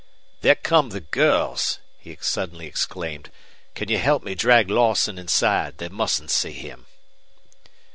"There 0.41 0.55
come 0.55 0.89
the 0.89 0.99
girls!" 1.01 1.77
he 1.99 2.17
suddenly 2.19 2.65
exclaimed. 2.65 3.29
"Can 3.75 3.87
you 3.87 3.99
help 3.99 4.23
me 4.23 4.33
drag 4.33 4.67
Lawson 4.71 5.19
inside? 5.19 5.77
They 5.77 5.89
mustn't 5.89 6.31
see 6.31 6.53
him." 6.53 6.87